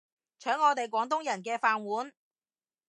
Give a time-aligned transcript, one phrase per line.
[0.41, 2.11] 搶我哋廣東人嘅飯碗